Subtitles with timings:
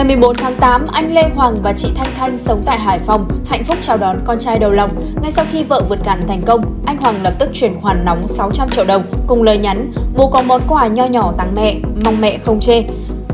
[0.00, 3.28] Ngày 14 tháng 8, anh Lê Hoàng và chị Thanh Thanh sống tại Hải Phòng,
[3.46, 4.90] hạnh phúc chào đón con trai đầu lòng.
[5.22, 8.28] Ngay sau khi vợ vượt cạn thành công, anh Hoàng lập tức chuyển khoản nóng
[8.28, 12.20] 600 triệu đồng cùng lời nhắn mua có món quà nho nhỏ tặng mẹ, mong
[12.20, 12.82] mẹ không chê.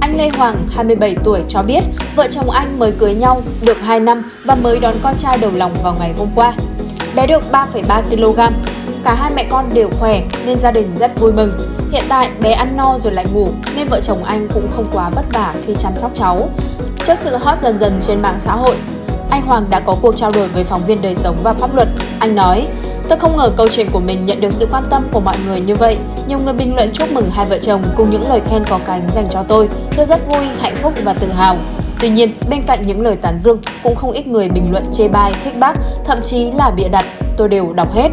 [0.00, 1.80] Anh Lê Hoàng, 27 tuổi cho biết
[2.16, 5.50] vợ chồng anh mới cưới nhau được 2 năm và mới đón con trai đầu
[5.54, 6.54] lòng vào ngày hôm qua.
[7.14, 8.40] Bé được 3,3 kg.
[9.04, 11.52] Cả hai mẹ con đều khỏe nên gia đình rất vui mừng.
[11.92, 15.10] Hiện tại bé ăn no rồi lại ngủ nên vợ chồng anh cũng không quá
[15.10, 16.48] vất vả khi chăm sóc cháu.
[17.06, 18.76] Trước sự hot dần dần trên mạng xã hội,
[19.30, 21.88] anh Hoàng đã có cuộc trao đổi với phóng viên đời sống và pháp luật.
[22.18, 22.68] Anh nói,
[23.08, 25.60] Tôi không ngờ câu chuyện của mình nhận được sự quan tâm của mọi người
[25.60, 25.98] như vậy.
[26.26, 29.08] Nhiều người bình luận chúc mừng hai vợ chồng cùng những lời khen có cánh
[29.14, 29.68] dành cho tôi.
[29.96, 31.56] Tôi rất vui, hạnh phúc và tự hào.
[32.02, 35.08] Tuy nhiên, bên cạnh những lời tán dương, cũng không ít người bình luận chê
[35.08, 35.74] bai, khích bác,
[36.04, 37.06] thậm chí là bịa đặt.
[37.36, 38.08] Tôi đều đọc hết.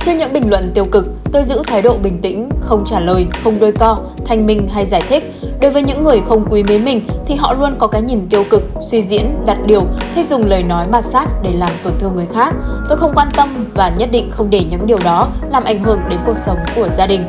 [0.00, 3.26] Trước những bình luận tiêu cực, tôi giữ thái độ bình tĩnh, không trả lời,
[3.44, 5.32] không đôi co, thanh minh hay giải thích.
[5.60, 8.44] Đối với những người không quý mến mình thì họ luôn có cái nhìn tiêu
[8.50, 9.82] cực, suy diễn, đặt điều,
[10.14, 12.54] thích dùng lời nói ma sát để làm tổn thương người khác.
[12.88, 16.00] Tôi không quan tâm và nhất định không để những điều đó làm ảnh hưởng
[16.08, 17.24] đến cuộc sống của gia đình.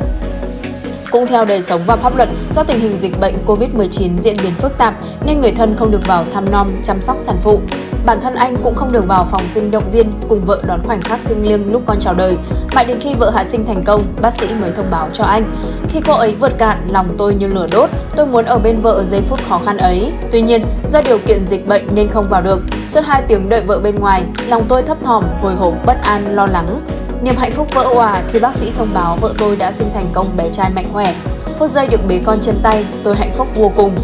[1.12, 4.54] Cũng theo đời sống và pháp luật, do tình hình dịch bệnh COVID-19 diễn biến
[4.58, 4.94] phức tạp
[5.26, 7.60] nên người thân không được vào thăm nom, chăm sóc sản phụ.
[8.06, 11.02] Bản thân anh cũng không được vào phòng sinh động viên cùng vợ đón khoảnh
[11.02, 12.38] khắc thiêng liêng lúc con chào đời.
[12.76, 15.52] Mãi đến khi vợ hạ sinh thành công, bác sĩ mới thông báo cho anh.
[15.90, 19.04] Khi cô ấy vượt cạn, lòng tôi như lửa đốt, tôi muốn ở bên vợ
[19.04, 20.12] giây phút khó khăn ấy.
[20.32, 22.62] Tuy nhiên, do điều kiện dịch bệnh nên không vào được.
[22.88, 26.36] Suốt 2 tiếng đợi vợ bên ngoài, lòng tôi thấp thỏm, hồi hộp, bất an,
[26.36, 26.82] lo lắng.
[27.22, 30.10] Niềm hạnh phúc vỡ hòa khi bác sĩ thông báo vợ tôi đã sinh thành
[30.14, 31.16] công bé trai mạnh khỏe.
[31.58, 33.96] Phút giây được bế con trên tay, tôi hạnh phúc vô cùng.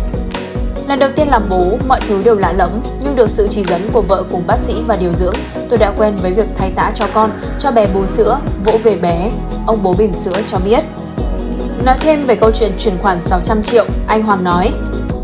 [0.88, 2.70] Lần đầu tiên làm bố, mọi thứ đều lạ lẫm,
[3.04, 5.36] nhưng được sự chỉ dẫn của vợ cùng bác sĩ và điều dưỡng,
[5.70, 8.96] tôi đã quen với việc thay tã cho con, cho bé bú sữa, vỗ về
[8.96, 9.32] bé.
[9.68, 10.84] Ông bố bỉm sữa cho biết.
[11.86, 14.72] Nói thêm về câu chuyện chuyển khoản 600 triệu, anh Hoàng nói,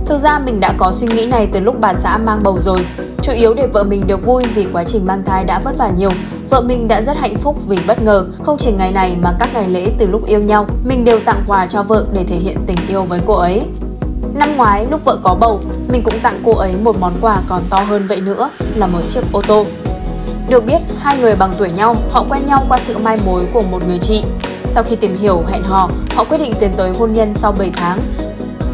[0.05, 2.85] Thực ra mình đã có suy nghĩ này từ lúc bà xã mang bầu rồi,
[3.21, 5.89] chủ yếu để vợ mình được vui vì quá trình mang thai đã vất vả
[5.97, 6.11] nhiều.
[6.49, 9.49] Vợ mình đã rất hạnh phúc vì bất ngờ, không chỉ ngày này mà các
[9.53, 12.57] ngày lễ từ lúc yêu nhau, mình đều tặng quà cho vợ để thể hiện
[12.65, 13.61] tình yêu với cô ấy.
[14.33, 17.61] Năm ngoái lúc vợ có bầu, mình cũng tặng cô ấy một món quà còn
[17.69, 19.65] to hơn vậy nữa là một chiếc ô tô.
[20.49, 23.61] Được biết, hai người bằng tuổi nhau, họ quen nhau qua sự mai mối của
[23.61, 24.23] một người chị.
[24.69, 27.71] Sau khi tìm hiểu, hẹn hò, họ quyết định tiến tới hôn nhân sau 7
[27.73, 27.99] tháng.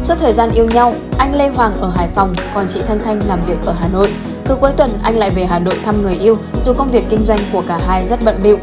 [0.02, 3.20] Suốt thời gian yêu nhau, anh Lê Hoàng ở Hải Phòng, còn chị Thanh Thanh
[3.28, 4.12] làm việc ở Hà Nội.
[4.48, 7.24] Cứ cuối tuần anh lại về Hà Nội thăm người yêu, dù công việc kinh
[7.24, 8.58] doanh của cả hai rất bận bịu.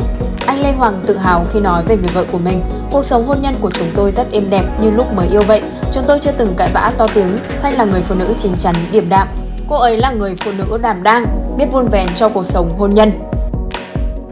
[0.46, 2.62] Anh Lê Hoàng tự hào khi nói về người vợ của mình.
[2.92, 5.62] Cuộc sống hôn nhân của chúng tôi rất êm đẹp như lúc mới yêu vậy.
[5.92, 7.40] Chúng tôi chưa từng cãi vã to tiếng.
[7.62, 9.28] Thanh là người phụ nữ chín chắn, điềm đạm.
[9.68, 12.94] Cô ấy là người phụ nữ đảm đang, biết vun vén cho cuộc sống hôn
[12.94, 13.12] nhân.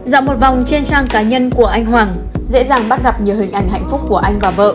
[0.04, 2.16] Dạo một vòng trên trang cá nhân của anh Hoàng,
[2.48, 4.74] dễ dàng bắt gặp nhiều hình ảnh hạnh phúc của anh và vợ.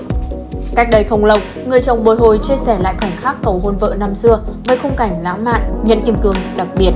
[0.78, 3.78] Cách đây không lâu, người chồng bồi hồi chia sẻ lại khoảnh khắc cầu hôn
[3.78, 6.92] vợ năm xưa với khung cảnh lãng mạn, nhận kim cương đặc biệt.